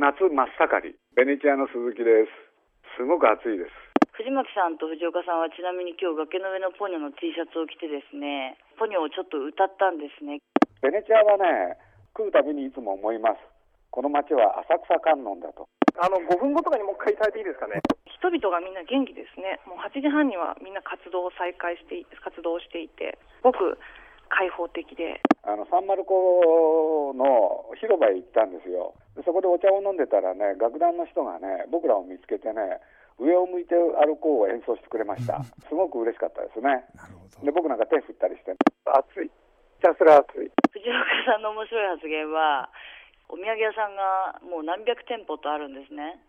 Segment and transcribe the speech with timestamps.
[0.00, 2.30] 夏真っ盛り、ベネチアの鈴木です。
[2.94, 3.74] すごく暑いです。
[4.14, 10.38] 藤巻さんと藤岡さんはちなみに今日崖の上のポニョの T シャツを着てですね、ポニョをちょっと歌ったんですね。
[10.78, 11.74] ベネチアはね、
[12.14, 13.42] 来るたびにいつも思います。
[13.90, 15.66] この街は浅草観音だと。
[15.98, 17.82] あの5分後とかにもう一回伝えていいですかね。
[18.14, 19.58] 人々がみんな元気ですね。
[19.66, 23.74] もう8時半にはみんな活動を再開してい活動をしていて、すごく
[24.30, 25.20] 開放的で。
[25.42, 28.94] あのサンマルコの広場へ行ったんですよ。
[29.16, 32.80] でそこでお茶を飲んでたらね、楽団の人がね、僕らを見つけてね、
[33.18, 35.44] 上を向いて歩こうを演奏してくれました。
[35.68, 36.88] すごく嬉しかったですね。
[36.96, 38.56] なるほどで、僕なんか手振ったりして、
[38.86, 39.28] 暑い。
[39.28, 40.48] ひたすら暑い。
[40.72, 42.70] 藤岡さんの面白い発言は、
[43.28, 46.20] お土産屋さんがもう何百店舗とあるんですね。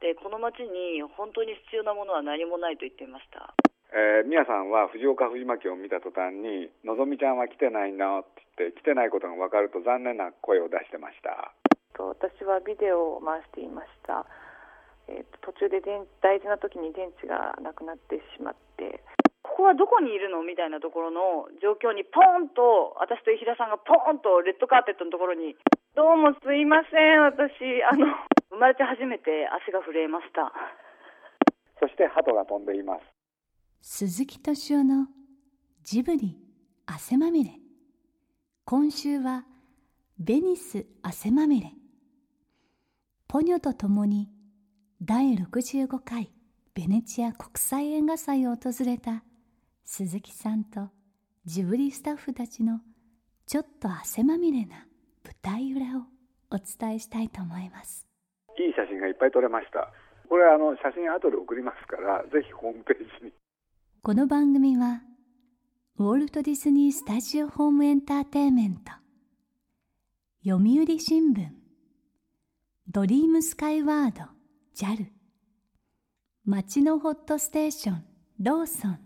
[0.00, 3.52] で、この街に本当に必要なものは何もないと言っていました。
[3.90, 11.52] えー、宮さんは藤岡藤巻を見た途端に、のぞみちゃんは来てないなって言って、来てないことが分かると残念な声を出してました。
[11.98, 14.24] と私はビデオを回していました。
[15.08, 19.02] えーと途中で電大事な時に電池がなくなってしまって、
[19.42, 20.42] ここはどこにいるの？
[20.42, 25.56] みたいなところの状況にポーンと、私と石田さんがポーンとレッドカーペットのところに、
[25.96, 28.06] どうもすいません、私、あの、
[28.54, 30.52] 生まれて初めて足が震えました。
[31.80, 33.19] そして鳩が飛んでいます。
[33.82, 35.06] 鈴木敏夫の
[35.82, 36.38] ジブリ
[36.86, 37.52] 汗まみれ
[38.64, 39.44] 今週は
[40.18, 41.72] ベニス汗まみれ
[43.26, 44.28] ポニョと共に
[45.02, 46.30] 第65回
[46.74, 49.22] ベネチア国際映画祭を訪れた
[49.84, 50.88] 鈴木さんと
[51.44, 52.80] ジブリスタッフたちの
[53.46, 54.86] ちょっと汗まみれな
[55.24, 56.02] 舞台裏を
[56.50, 58.06] お伝えしたいと思います
[58.60, 59.90] いい写真がいっぱい撮れました。
[60.28, 63.32] これあの写真後で送りますから、ぜひホームページに。
[64.02, 65.02] この番組は
[65.98, 68.92] ウォルト・ディズニー・スタジオ・ホーム・エンターテインメント
[70.42, 71.48] 読売新聞
[72.88, 74.22] ドリームスカイワード
[74.74, 75.04] JAL
[76.46, 78.04] 街のホットステーション
[78.40, 78.98] ローソン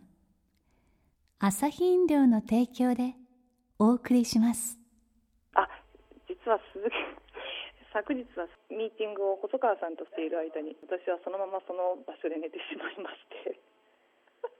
[1.41, 3.14] 朝日飲料の提供で
[3.80, 4.79] お送りします。
[5.55, 5.67] あ、
[6.29, 6.95] 実は鈴木、
[7.92, 13.58] 昨日はミーティングを細川さんとしている間に、私はそのままその場所で寝てしまいまして、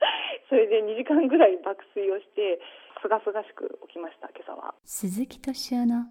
[0.49, 2.61] それで2時間ぐらい爆睡をして、
[3.03, 4.75] すがすがしく起きました、今朝は。
[4.85, 6.05] 鈴木敏夫の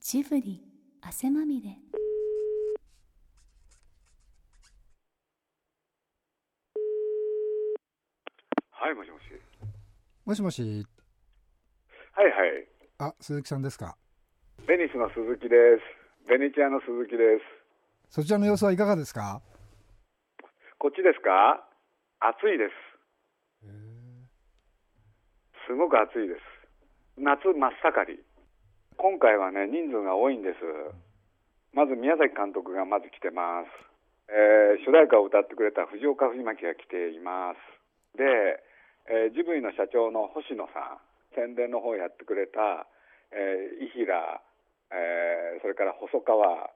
[0.00, 0.62] ジブリ
[1.02, 1.76] 汗まみれ
[8.72, 9.22] はい、もしもし。
[10.24, 10.86] もしもし
[12.12, 12.68] はいはい。
[12.98, 13.96] あ鈴木さんですか？
[14.66, 16.28] ベニスの鈴木です。
[16.28, 17.44] ベネチアの鈴木です。
[18.10, 19.40] そちらの様子はいかがですか？
[20.78, 21.66] こっちですか？
[22.20, 22.72] 暑いです。
[25.70, 26.42] すごく暑いです。
[27.14, 28.18] 夏真っ盛り。
[28.98, 30.58] 今回はね、人数が多いんです。
[31.70, 33.70] まず宮崎監督がまず来てます。
[34.34, 38.18] えー主題歌を歌ってくれた藤岡藤巻が来ています。
[38.18, 38.58] で、
[39.06, 42.90] えージブリの社長の星野さん、宣伝の方をやってくれた、
[43.30, 44.10] えー、伊平、
[44.90, 46.74] えーそれから細川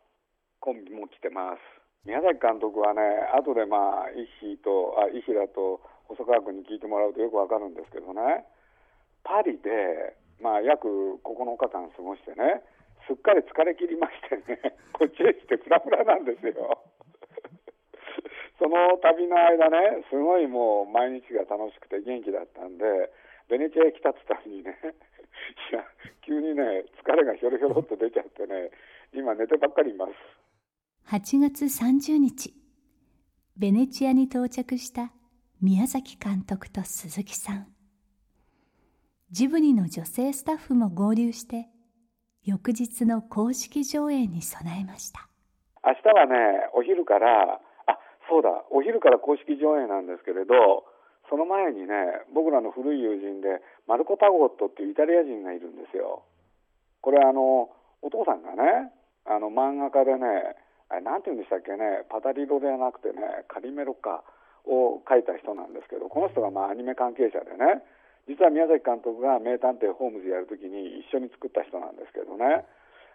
[0.62, 2.06] コンビも来てます。
[2.06, 3.02] 宮崎監督はね、
[3.34, 8.46] 後でまあ、伊平と、あ、伊平と細川君に聞いてもらうとよくわかるんですけどね、
[9.24, 10.86] パリで、まあ、約
[11.24, 12.62] 9日間過ごしてね、
[13.08, 16.84] すっかり疲れ切りましてね、 こっちへ来てフラフラなんですよ。
[18.60, 22.84] その旅の間ね、すごいもう毎日が楽しくて元気だったんで、
[23.48, 24.78] ベネチアへ来たってたのにね、
[25.72, 25.84] いや、
[26.22, 28.70] 急にね、疲れがひょろひょろっと出ちゃってね、
[29.12, 30.12] 今寝てばっかりいます。
[31.08, 32.54] 8月30日
[33.56, 35.12] ベネチアに到着した
[35.60, 37.73] 宮崎監督と鈴木さん
[39.34, 41.66] ジブリの女性スタッフも合流して
[42.44, 45.26] 翌日の公式上映に備えました
[45.82, 47.58] 明日はね、お昼から、
[47.90, 47.98] あ、
[48.30, 50.86] そうだ、お昼から公式上映なんですけれど、
[51.28, 53.58] その前にね、僕らの古い友人で、
[53.88, 56.22] マルコ・パゴットっていうイタリア人がいるんですよ。
[57.02, 58.94] これあの、お父さんがね、
[59.26, 60.54] あの漫画家でね、
[60.94, 64.22] あなんて言うんでしたっけね、パタリロではなくてね、カリメロか
[64.62, 67.82] を書いた人なんですけど、この人がまあアニメ関係者でね、
[68.28, 72.64] 実は宮崎監督が名探偵ホームズやるときに一緒に作った人なんですけどね、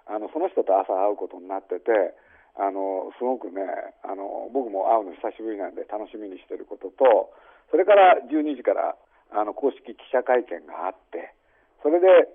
[0.06, 2.14] あのその人と朝会うことになってて、
[2.58, 3.62] あのすごくね
[4.06, 7.34] あの、僕も会うの久しぶりなんで楽しみにしてることと、
[7.72, 8.96] それから12時から
[9.32, 11.34] あの公式記者会見があって、
[11.82, 12.30] それで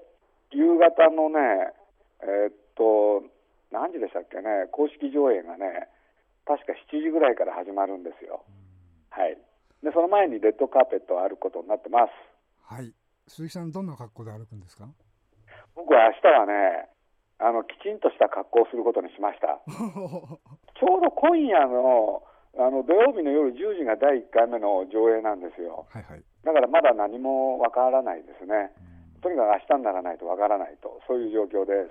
[0.50, 1.74] 夕方のね、
[2.22, 3.26] えーっと、
[3.70, 5.90] 何時でしたっけね、公式上映がね、
[6.46, 8.44] 確か7時ぐらいから始まるんですよ。
[9.10, 9.36] はい。
[9.82, 12.33] で、その前にレッドカーペットを歩くことになってます。
[12.66, 12.92] はい
[13.28, 14.88] 鈴木さんどんな格好で歩くんですか？
[15.74, 16.88] 僕は明日はね、
[17.38, 19.60] あのきちんとした格好をすることにしました。
[19.68, 22.22] ちょうど今夜の
[22.56, 25.86] あの土曜日の夜10時が第1回目の上映なんですよ。
[25.90, 26.22] はいはい。
[26.44, 28.70] だからまだ何もわからないですね。
[29.22, 31.90] とにかく明日にならないとわからないと、そういう状況で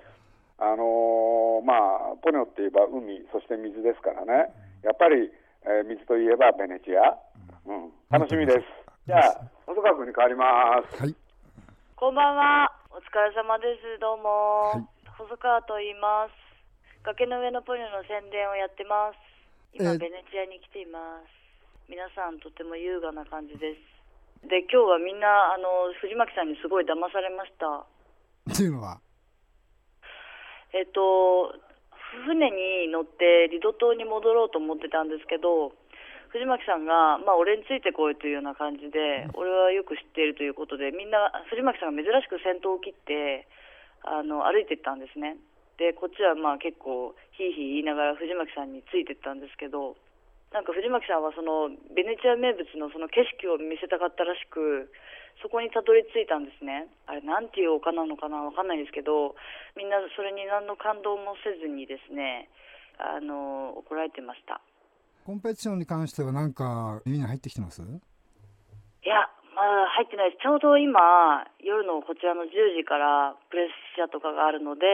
[0.58, 1.74] あのーま
[2.14, 5.30] あ、ポニョって言えば海、そして水ですからね、やっぱり、
[5.66, 7.18] えー水といえばベネチア、
[7.66, 8.60] うん、楽しみです。
[9.06, 10.46] じゃあ、細川君に変わりま
[10.92, 11.00] す。
[11.00, 11.14] はい。
[11.96, 12.68] こんばんは。
[12.92, 13.98] お疲れ様です。
[13.98, 14.76] どうも。
[14.76, 16.34] はい細川と言います。
[17.06, 19.18] 崖の上のポニョの宣伝をやってます。
[19.72, 21.30] 今、えーベネチアに来ています。
[21.86, 24.50] 皆さんとても優雅な感じです。
[24.50, 27.86] で、今日はみんな、あの、藤巻さんにすごい騙されました。
[28.50, 28.98] っていうのは、
[30.74, 31.54] えっと、
[32.26, 35.70] 船に乗ってリド島に戻ろうと思ってたんですけど、
[36.34, 43.46] 藤巻さんが、まあ、俺についてこいというような感じで、俺はよく知っているということで、みんな、藤巻さんが珍しく先頭を切って、
[44.02, 45.38] あの歩いていったんですね。
[45.78, 49.94] で、こっちはまあ結構、ひいひい言いながら藤巻さんについていったんですけど、
[50.50, 54.90] なんか藤巻さんはそのベネチア名物のその景色を見せたかったらしく、
[55.38, 56.90] そこにたどり着いたんですね。
[57.06, 59.38] あれ、なんていう丘なのかなわかんないですけど、
[59.78, 62.50] みんなそれに何の感動もせずにですね、
[62.98, 64.60] あの、怒られてました。
[65.24, 67.80] コンペティションに関してはなんか耳に入ってきてます？
[67.80, 67.84] い
[69.08, 69.24] や、
[69.56, 70.44] まだ入ってないです。
[70.44, 71.00] ちょうど今、
[71.64, 74.84] 夜のこちらの10時からプレッシャーとかがあるので、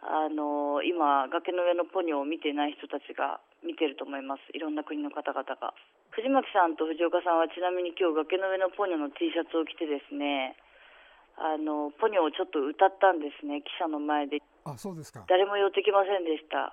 [0.00, 4.48] あの、今、崖の上のポニョを見てない人たちが見てると思います。
[4.56, 5.76] いろんな国の方々が。
[6.16, 10.56] 藤巻さんと藤岡さんはちなみに今日崖の上のポニョの T シャツを着てですね、
[11.36, 14.40] あの、ポニョをちょっと歌ったんですね、記者の前で。
[14.64, 15.24] あ、そうですか。
[15.28, 16.72] 誰も寄ってきませんでした。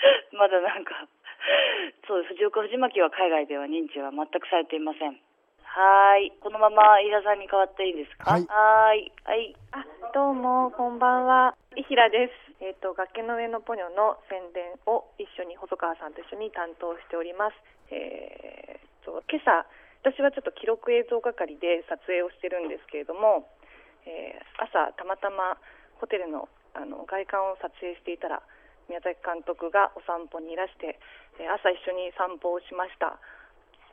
[0.32, 1.08] まだなんか、
[2.06, 5.18] そう、藤岡藤巻は海外では認知は全くされていません。
[5.64, 6.32] はーい。
[6.40, 8.32] このまま飯田さんに代わっていいですか？
[8.32, 9.12] はいはーい。
[9.24, 9.56] はい。
[9.72, 17.56] あどうもこんばんは伊平ですえっ、と崖の上のポニョの宣伝を一緒に細川さんと一緒に担当しております
[17.90, 19.66] えー、と今朝
[20.04, 23.48] 私はちょっと記録映像係で撮影をしてるんですけれども、
[24.06, 25.56] えー朝たまたま
[25.98, 28.42] ホテルのあの外観を撮影していたら
[28.92, 31.00] 宮崎監督がお散歩にいらして、
[31.40, 33.16] えー朝一緒に散歩をしました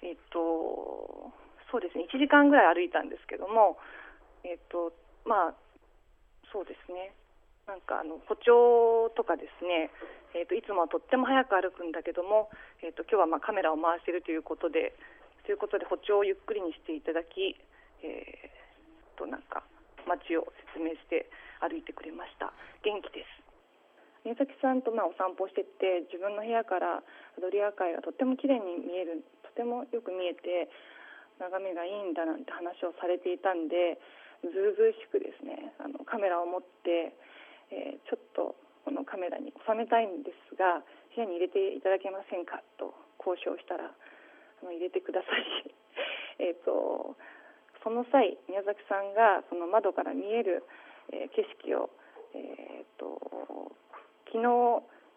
[0.03, 1.31] えっ、と
[1.71, 3.79] そうですね1時間ぐらい歩いたんですけども
[4.43, 4.91] えっ、と
[5.23, 5.69] まあ
[6.51, 7.13] そうですね。
[7.69, 9.93] なんかあの歩調とかですね、
[10.33, 12.49] えー、といつもはとっても早く歩くんだけども、
[12.81, 14.97] えー、と今日はまあカメラを回しているということで、
[15.45, 17.53] ということで歩調をゆっくりにしていただき、
[18.01, 19.61] えー、となんか
[20.09, 21.29] 街を説明して
[21.61, 22.49] 歩いてくれました。
[22.81, 23.48] 元気です。
[24.25, 30.69] 宮崎さんとまあお散歩してって自分の部屋からアドリア海がとっても綺麗に見えるとてもよく見えて
[31.39, 33.97] 眺めがいいんだなんて話をされていたんで
[34.43, 37.15] ずうずうしくですねあのカメラを持って、
[37.71, 38.55] えーちょっと
[38.85, 40.81] このカメラに収めたいんですが
[41.13, 42.63] 部屋に入れていただけませんか？
[42.79, 45.75] と交渉したらあの入れてください。
[46.39, 47.15] えっと
[47.83, 50.63] その際宮崎さんがその窓から見える、
[51.11, 51.89] えー景色を、
[52.33, 53.71] えー、と
[54.31, 54.45] 昨日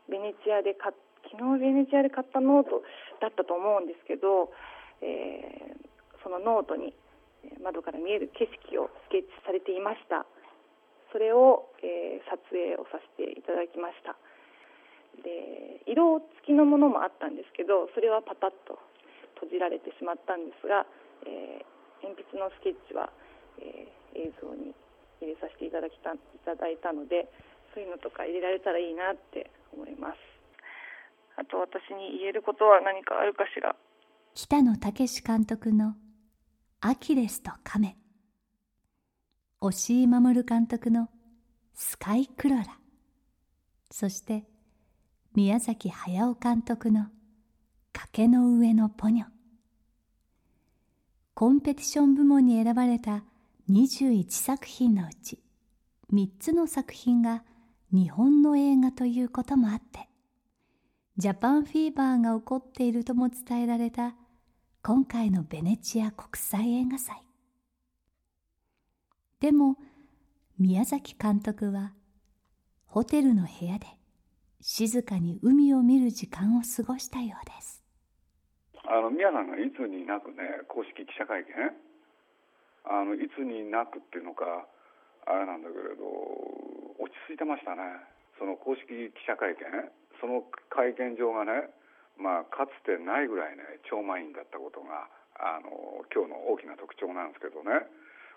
[0.08, 0.94] ベネチアで買っ
[1.30, 2.82] 昨日ベネチアで買ったノート
[3.22, 4.50] だったと思うんですけど、
[5.00, 5.92] えー
[6.22, 6.94] そのノートに
[7.66, 10.22] 窓から見える景色をスケッチされていました。
[11.10, 14.14] それを、えー撮影をさせていただきました。
[15.22, 18.78] で色付きのものもあったんですけどそれはパタッと
[19.36, 20.86] 閉じられてしまったんですが、
[21.26, 23.10] えー鉛筆のスケッチは、
[23.58, 24.76] えー映像に
[25.20, 27.26] 入れさせていただきたいただいたので
[27.74, 30.18] そういうのとか入れられたらいいなって思います。
[31.36, 33.74] あと私に言えることは何かあるかしら。
[34.34, 35.94] 北野武監督の
[36.80, 37.98] 「アキレスとカメ」
[39.60, 41.10] 押井守監督の
[41.74, 42.78] 「スカイクロラ」
[43.90, 44.44] そして
[45.34, 47.10] 宮崎駿監督の
[47.92, 49.26] 「崖の上のポニョ」
[51.34, 53.24] コンペティション部門に選ばれた
[53.70, 55.42] 21作品のうち
[56.12, 57.42] 3つの作品が
[57.92, 60.08] 日本の映画ということもあって
[61.18, 64.14] ジャパンフィーバーが起こっているとも伝えられた
[64.82, 67.22] 今回のベネチア国際映画祭。
[69.40, 69.76] でも
[70.58, 71.92] 宮崎監督は
[72.86, 73.86] ホテルの部屋で
[74.62, 77.84] 静かに海を見る時間を過ごしたようです。
[78.84, 81.52] あの宮さんがいつになくね公式記者会見？
[82.84, 84.66] あのいつになくっていうのか
[85.26, 86.04] あれなんだけれど
[86.98, 87.82] 落ち着いてましたね。
[88.38, 89.62] その公式記者会見
[90.18, 91.70] その会見場がね
[92.18, 95.06] まあかつてないぐらいね超満員だったことが
[95.38, 97.86] あの今日の大きな特徴なんですけどね。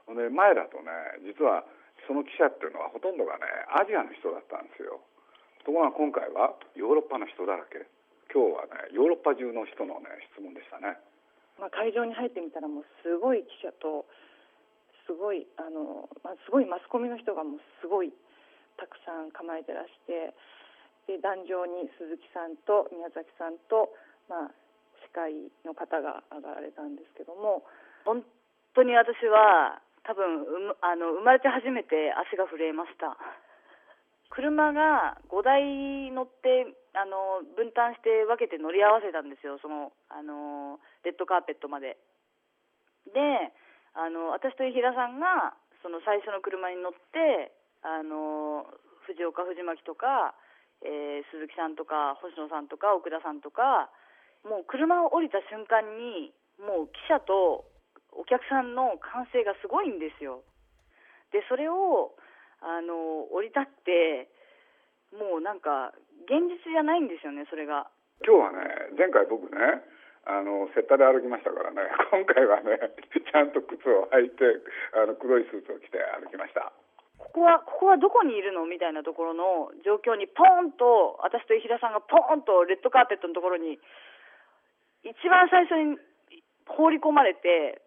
[0.06, 0.94] で前だとね
[1.26, 1.66] 実は、
[2.06, 5.02] その記者っていうのはほとんどがねアジアの人だったんですよ。
[5.66, 7.90] ところが今回はヨーロッパの人だらけ。
[8.36, 11.00] 今日はねヨーロッパ中の人のね質問でしたね、
[11.56, 14.04] まあ、会場に入ってみたらもうすごい記者と
[15.06, 18.12] すごいあの、まあ、すごいマスコミの人がもうすごい
[18.78, 20.34] たくさん構えてらして
[21.08, 23.94] で壇上に鈴木さんと宮崎さんと、
[24.28, 24.54] まあ、
[25.06, 27.64] 司会の方が上がられたんですけども
[28.04, 28.26] 本
[28.74, 33.18] 当に私は多分あの生まれて初めて足が震えました。
[34.30, 41.98] 車が5台乗ってあの分担して分けて乗り合わせたんですよそのあのレッドカーペットまで。
[43.14, 43.54] で
[43.96, 48.68] あの私と伊平さんがその最初の車に乗ってあの
[49.08, 50.36] 藤岡藤巻とか、
[50.84, 53.88] えー、鈴木さんとか星野さんとか奥田さんとか
[54.44, 57.66] もう車を降りた瞬間にもう記者と
[58.12, 60.44] お客さんの歓声がすごいんですよ。
[61.32, 62.16] でそれを
[62.60, 64.28] あの降り立って
[65.16, 65.96] もうなんか
[66.28, 67.88] 現実じゃないんですよねそれが。
[68.24, 69.84] 今日はね前回僕ね
[70.26, 71.86] あのセッタで歩きましたからね。
[72.10, 72.80] 今回はね
[73.14, 74.44] ちゃんと靴を履いて
[74.94, 76.74] あの黒いスーツを着て歩きました。
[77.18, 78.66] ここはここはどこにいるの？
[78.66, 83.80] みたいなところの状況にポンと私と石田さんがポンとレッドカーペットのところに
[85.04, 86.00] 一番最初に
[86.66, 87.82] 放り込まれて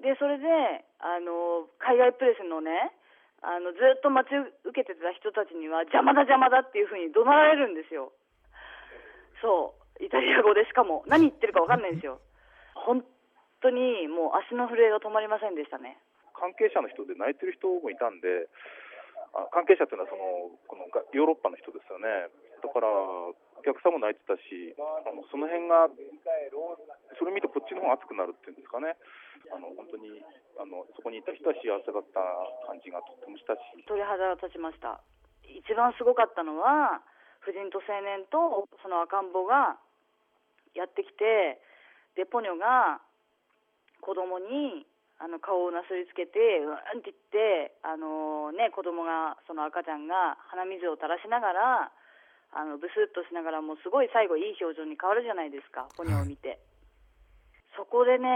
[0.00, 2.90] でそれであの海外プレスのね
[3.42, 8.12] あのずっと待ち受けてた人たちには邪魔だ邪魔だっていうふうに怒鳴られるんですよ。
[9.40, 9.79] そう。
[10.00, 12.20] イタリア語でしかも何言ってるか分かんないんですよ
[12.74, 13.04] 本
[13.60, 16.00] 当にもう足の震えが止まりませんでしたね
[16.40, 18.48] 関係者の人で泣いてる人もいたんで、
[19.36, 22.32] あ関係者っていうのはそのこのヨーロッパの人ですよね。
[22.64, 25.92] だからお客さんも泣いてたし、あのその辺が
[27.20, 28.96] それ見てこっちの方が熱くなるっていうんですかね。
[29.52, 30.24] あの本当に
[30.56, 32.24] あのそこにいた人は幸せだった
[32.64, 33.60] 感じがとってもしたし。
[33.84, 35.04] 鳥肌が立ちました。
[35.44, 37.04] 一番すごかったのは
[37.44, 39.76] 婦人と青年とその赤ん坊が
[40.74, 41.60] やってきて
[42.16, 43.00] でポニョが
[44.00, 44.86] 子供に
[45.20, 51.92] あの顔をなすりつけてうんって言ってあの、ね、子供がその赤ちゃんが鼻水を垂らしながら
[52.56, 56.58] あのブスッとしながらもうすごい最後いい表情に変わるじゃないですかポニョを見て、
[57.78, 58.26] そこでね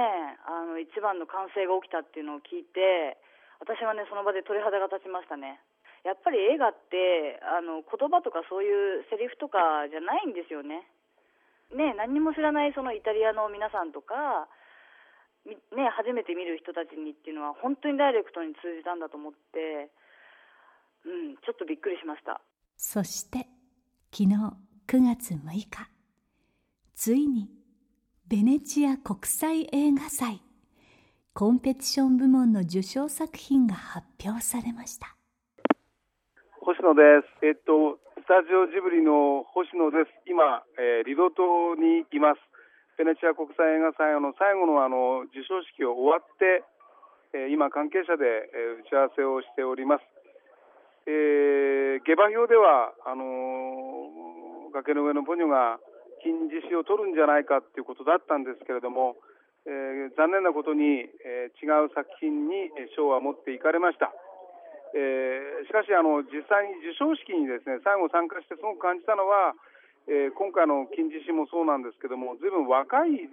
[0.47, 3.19] あの一番の歓声が起きたっていうのを聞いて
[3.59, 5.59] 私はねその場で鳥肌が立ちましたね。
[6.05, 10.85] やっぱり映画ってあの言葉とかそういうセリフとかじゃないんですよね。
[11.75, 14.49] ね何にも知らないそのイタリアの皆さんとか
[15.45, 15.53] ね、
[15.93, 19.93] 初めて見る人たちにっていうのは本当にダイレクトに通じたんだと思って、
[21.05, 22.41] うん、ちょっとびっくりしました。
[22.77, 23.47] そして
[24.11, 24.35] 昨日
[24.89, 25.69] 9月6日
[26.95, 27.51] ついに
[28.27, 30.41] ベネチア国際映画祭
[31.35, 35.17] コンペティション部門の受賞作品が発表されました。
[36.61, 37.03] 星野で
[37.41, 37.47] す。
[37.47, 42.41] えっとスタジオジブリの星野です今、えー、リゾートにいます
[42.97, 46.65] ベネチア国際映画祭の最後のあの授賞式を終わって、
[47.37, 50.09] えー、今、関係者で、えー、打ち合わせをしております。
[51.05, 55.77] えー、下馬評ではあのー、崖の上のポニョが
[56.25, 59.21] 金獅子を取るんじゃないかということだったんですけれども、
[59.69, 64.17] え、残念なことに、え、違う作品に賞は持っていかれました。
[64.95, 69.59] えー、しかしあの実際に授賞式にですね最後参加してすごく感じたのは
[70.05, 73.33] えー、今回の金獅子もそうなんですけども、ずいぶん若い人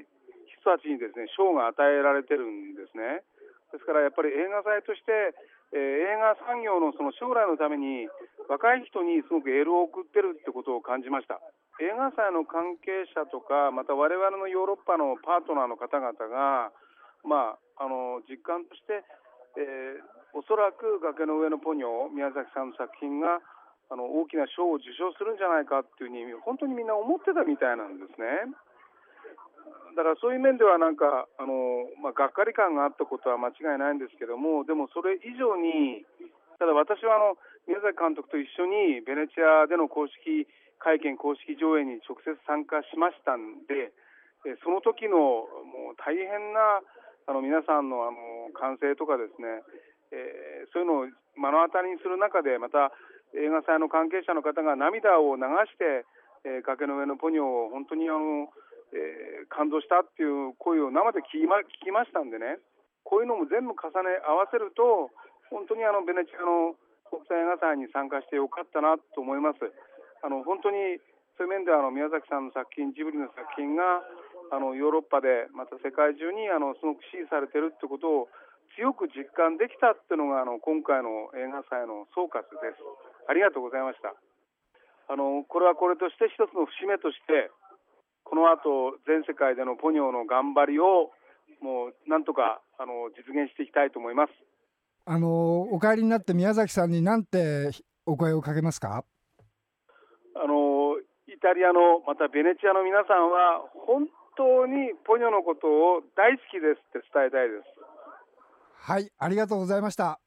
[0.63, 3.27] たちにですね賞が与えられてるんですね。
[3.75, 5.35] ですからやっぱり映画祭として、
[5.75, 8.07] えー、映画産業のその将来のために
[8.47, 11.43] 若い人にすごくエールを送ってるってことを感じました。
[11.83, 16.71] 映画祭の関係者とか、また我々のヨーロッパのパートナーの方々が、
[17.27, 19.03] まあ、あの実感として、
[19.57, 23.39] えー、おそらく崖の上のポニョ、宮崎さんの作品が
[23.91, 28.47] あの大きな賞を受賞するんじゃないかっていうふうに本当にみんな思ってたみたいなんですね。
[29.95, 36.07] だからそういう面ではなんかあの、まあ、がっかり感があったことは間違いないんですけどもでもそれ以上に
[36.59, 37.35] ただ私はあの
[37.67, 40.47] 宮崎監督と一緒にベネチアでの公式
[40.79, 43.91] 会見公式上映に直接参加しましたんで
[44.63, 46.81] その時のもう大変な
[47.31, 49.63] あの皆さんのあの歓声とかですね、
[50.11, 52.91] えー、そういうのを目の当たりにする中でまた
[53.31, 56.03] 映画祭の関係者の方が涙を流して、
[56.43, 58.51] えー、崖の上のポニョを本当にあの、
[58.91, 62.59] えー、感動したっていう声を生で聞きま聞きましたんでね
[63.07, 65.07] こういうのも全部重ね合わせると
[65.47, 66.75] 本当にあのベネチアの
[67.07, 69.63] 国際映画祭に参加してよかったなと思います。
[70.19, 70.99] あの本当に
[71.39, 74.03] そういう面であの宮崎さんの作品ジブリの作品が
[74.51, 78.29] あのヨーロッパでまた世界中にあのすごく支持されてるってことを
[78.75, 82.83] 強く実感できたっていうのがあの今回の映画祭の総括です。
[83.27, 84.11] ありがとうございました。
[85.07, 87.51] あのこれはこれとして一つの節目として
[88.23, 91.11] この後全世界でのポニョの頑張りを
[91.59, 94.33] もうなんとかあの実現していきたいと思います。
[95.05, 97.71] あのお帰りになって宮崎さんに何て
[98.05, 99.03] お声をかけますか？
[100.35, 100.95] あの
[101.27, 107.63] イタリアのまたベネチアの皆さんは本当にポニョのことを大好きですって伝えたいです。
[108.75, 110.19] はいありがとうございました。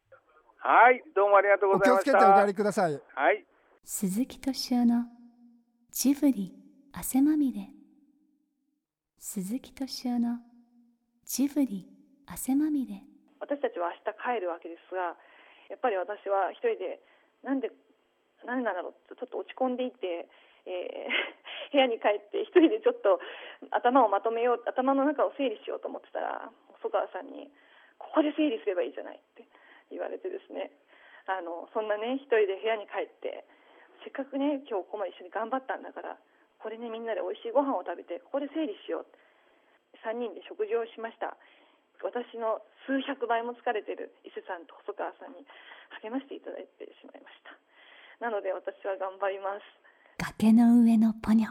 [0.58, 2.10] はいどうもありがとうございました。
[2.12, 2.92] お気をつけてお帰りください。
[2.92, 3.44] はい。
[3.84, 5.04] 鈴木敏夫の
[5.90, 6.54] ジブリ
[6.92, 7.68] 汗まみれ。
[9.18, 10.38] 鈴木敏夫の
[11.24, 11.88] ジブリ
[12.26, 13.02] 汗まみれ。
[13.40, 15.16] 私たちは明日帰るわけですが
[15.68, 17.00] やっぱり私は一人で
[17.42, 17.70] なんで
[18.44, 20.28] 何なんだろうちょっと落ち込んでいて、
[20.66, 23.20] えー、 部屋に帰って一人でちょっと
[23.70, 27.50] 頭をまとめよう頭の中を整理しようと思ってたら細川さんに
[27.98, 29.44] 「ここで整理すればいいじゃない」って
[29.90, 30.70] 言われてですね。
[31.26, 33.44] あのそんなね一人で部屋に帰って
[34.02, 36.18] せっかくね今日ここまで一緒に頑張ったんだから
[36.58, 39.06] これねみんなで美味しいご飯を食べてここで整理しよう。
[40.04, 41.36] 3人で食事をしました。
[42.02, 45.46] 私の数百倍も疲れてる伊勢さんと細川さんに
[46.04, 47.56] 励ましていただいてしまいました。
[48.20, 49.64] なので私は頑張ります。
[50.18, 51.50] 崖の上のポニョ。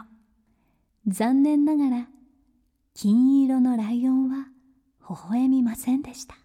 [1.06, 2.08] 残念ながら
[2.94, 4.48] 金色のライオンは
[5.00, 6.36] 微笑みませんでした。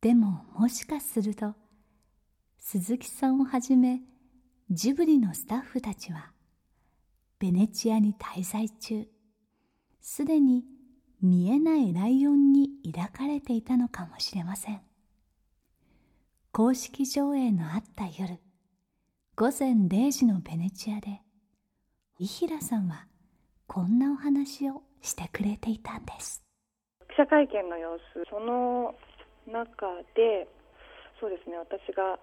[0.00, 1.54] でももしかすると
[2.58, 4.00] 鈴木さんをはじめ
[4.70, 6.30] ジブリのスタッフたちは
[7.38, 9.06] ベネチアに滞在中
[10.00, 10.64] すでに
[11.20, 14.80] 見えないライオンに抱かれていたのかもしれません。
[16.52, 18.38] 公式上映のあった夜
[19.40, 21.24] 午前0時のベネチアで
[22.20, 23.08] 伊平さんは
[23.64, 26.44] こんなお話をしてくれていたんです。
[27.08, 28.92] 記者会見の様子その
[29.48, 30.44] 中で
[31.16, 32.20] そうですね私が、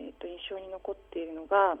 [0.00, 1.76] えーと、印象に残っているのが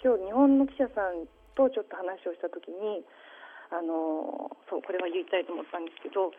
[0.00, 3.04] 今日日本の記者さんとちょっと話をした時に
[3.68, 6.32] あのそうこれは言いたいと思ったんですけど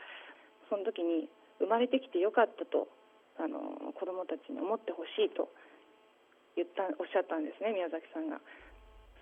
[0.66, 1.30] その時に
[1.62, 2.90] 生まれてきてよかったと
[3.38, 5.54] あの子どもたちに思ってほしいと
[6.56, 8.40] 言ったおっしゃったんですね宮崎さんが。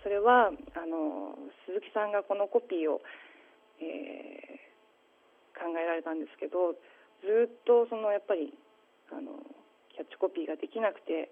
[0.02, 1.36] それはあの
[1.68, 3.04] 鈴木さんがこのコピーを、
[3.84, 6.72] えー、考えられたんですけど
[7.20, 8.56] ずっとそのやっぱり
[9.12, 9.44] あの
[9.92, 11.28] キャッチコピーができなくて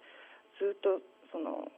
[0.61, 1.01] ずっと
[1.33, 1.73] その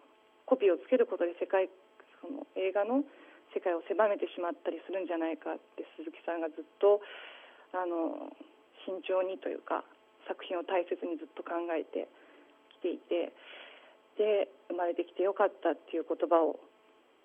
[0.50, 1.70] コピーをつけることで世界
[2.18, 3.06] その映画の
[3.54, 7.02] 世界を狭めてしまったりするんじゃないかって鈴木さんがずっと
[7.70, 8.34] あの
[8.82, 9.86] 慎重にというか
[10.26, 12.10] 作品を大切にずっと考えて
[12.82, 13.30] きていて
[14.18, 16.58] で生まれてきてよかったっていう言葉を、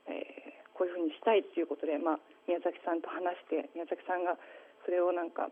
[0.07, 4.37] えー、こういうふうにしたいっていうことで、まあ、宮崎さんと話して宮崎さんが
[4.85, 5.49] それをなんか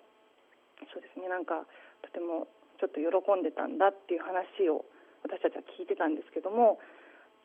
[0.92, 1.66] そうですねなんか
[2.04, 2.48] とても
[2.82, 3.08] ちょっと喜
[3.40, 4.86] んでたんだっていう話を
[5.24, 6.80] 私たちは聞いてたんですけども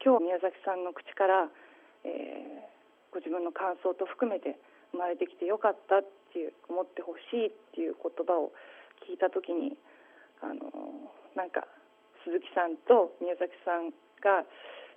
[0.02, 1.46] 今日宮崎さんの口から、
[2.04, 4.58] えー、ご自分の感想と含めて
[4.92, 8.50] 生まれてきてよかったっていう思ってほしいっていう言葉を
[9.06, 9.76] 聞いた時に
[10.42, 10.70] あの
[11.34, 11.66] なんか
[12.28, 13.88] 鈴木さんと宮崎さん
[14.20, 14.44] が、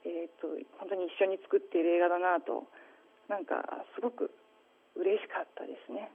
[0.03, 0.51] えーと、
[0.83, 2.67] 本当に一緒に作っている映画だなと
[3.31, 3.63] なんか
[3.95, 4.27] すごく
[4.99, 6.11] 嬉しかったですね。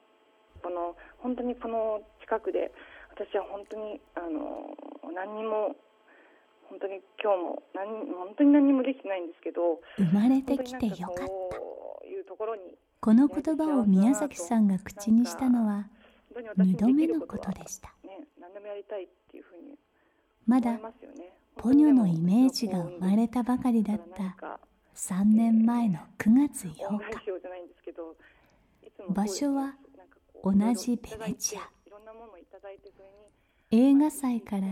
[0.60, 0.92] この
[1.24, 2.72] 本当にこの近くで
[3.08, 4.76] 私は本当にあの
[5.12, 5.72] 何にも
[6.68, 11.56] 本当に今日も何本当に何もできてないんですけど生まれてきてよかった
[13.00, 15.88] この言葉を宮崎さんが口にしたのは
[16.58, 17.94] 2度目のことでした。
[18.66, 19.78] もやりたいっていうふうに
[20.46, 20.78] まだ
[21.56, 24.36] ポニョのイメージが生まれたばかりだった
[24.94, 26.76] 3年前の9月8日。
[29.10, 29.74] 場所は
[30.44, 31.68] 同じベネチア。
[33.72, 34.68] 映画祭から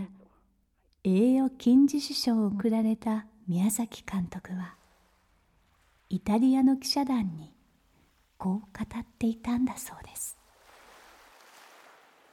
[1.03, 4.75] 栄誉金獅子賞を贈られた宮崎監督は
[6.09, 7.53] イタリアの記者団に
[8.37, 10.37] こう語っていたんだそうです。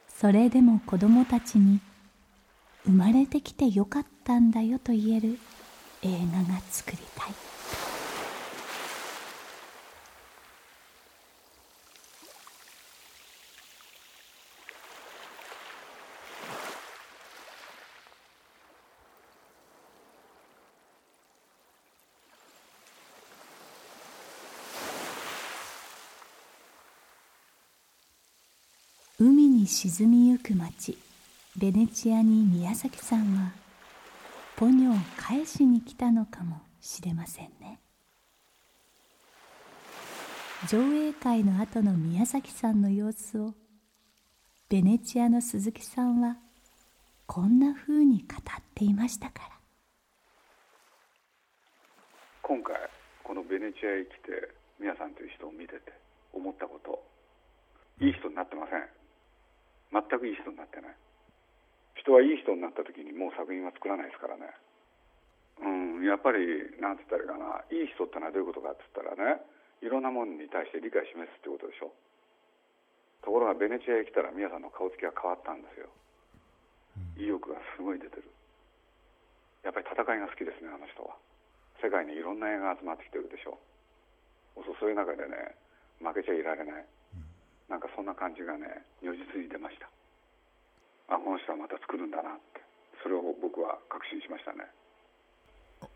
[0.07, 1.81] それでも子供たちに
[2.85, 5.39] 生まれてきてよかったんだよと言える
[6.01, 7.33] 映画が作りたい。
[29.19, 30.97] 海に沈みゆく町
[31.55, 33.51] ベネチアに宮崎さんは
[34.55, 37.79] ポニョを返しに来たのかもしれませんね。
[40.67, 43.53] 上映会の後の宮崎さんの様子を
[44.67, 46.37] ベネチアの鈴木さんは
[47.27, 49.49] こんなふうに語っていましたから。
[52.41, 52.75] 今回
[53.23, 55.93] このベネチアへ来て皆さんという人を見てて
[56.33, 56.99] 思ったこと
[58.03, 58.89] いい人になってません。
[59.91, 60.95] 全くいい人になってない。
[61.95, 64.49] 人はいい人になった時にもう作品は作らないですからね。
[65.61, 66.41] うんやっぱり
[66.81, 67.63] なんつったらいいかな。
[67.69, 69.39] いい人ってのはどういうことかっつったらね
[69.81, 71.93] いろんなものに対して理解示すってことでしょ。
[73.23, 75.87] ところがベネチアへ来たら皆さんの顔つきが変わったんですよ。
[77.15, 78.27] 意欲がすごい出てる。
[79.63, 81.15] やっぱり戦いが好きですねあの人は。
[81.79, 83.57] 世界にいろんな映画が集まってきてるでしょ。
[84.79, 85.55] そういう中でね
[86.03, 86.85] 負けちゃいられない。
[87.69, 89.89] なんかそんな感じがね如実に出ました
[91.43, 92.61] あこの人はまた作るんだなって。
[93.03, 94.63] それを僕は確信しましたね。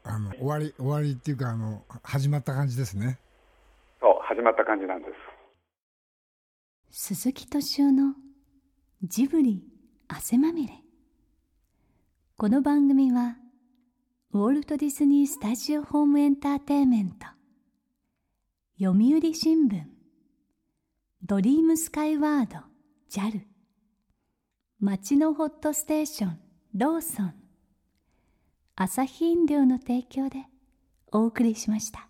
[0.03, 3.19] あの終わり終わりっていうかあの始まった感じですね。
[4.01, 5.07] そう始まった感じなんで
[6.91, 7.10] す。
[7.13, 8.15] 鈴木敏夫の
[9.03, 9.63] ジブリ
[10.07, 10.73] 汗まみれ。
[12.36, 13.38] この番組は
[14.33, 17.25] ウォルト・ディズニー・スタジオ・ホーム・エンターテインメント。
[18.79, 19.83] 読売新聞。
[21.23, 22.57] ドリームスカイワード。
[23.10, 23.57] JAL
[24.80, 26.40] 町のホットステーション
[26.76, 27.34] ローソン
[28.76, 30.46] 朝日飲料の提供で
[31.12, 32.07] お送りしました。